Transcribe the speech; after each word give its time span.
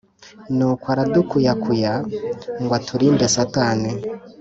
nukw’aradukuyakuya 0.55 1.93
ngw’aturinde 2.61 3.25
satani 3.35 3.91